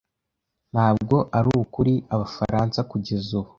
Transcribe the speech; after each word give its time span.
Ntabwo 0.73 1.15
ari 1.37 1.49
ukuri 1.61 1.93
Abafaransa 2.13 2.79
kugeza 2.91 3.29
ubu 3.39 3.49